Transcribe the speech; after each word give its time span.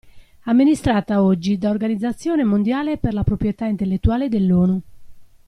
Amministrata 0.45 1.21
oggi 1.21 1.59
da 1.59 1.69
Organizzazione 1.69 2.43
mondiale 2.43 2.97
per 2.97 3.13
la 3.13 3.23
proprietà 3.23 3.67
intellettuale 3.67 4.29
dell'ONU. 4.29 4.81